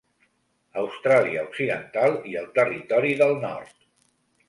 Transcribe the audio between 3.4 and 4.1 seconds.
Nord.